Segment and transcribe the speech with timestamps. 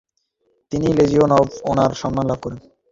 [0.71, 2.59] তিনি legion of honour সম্মান লাভ করেন।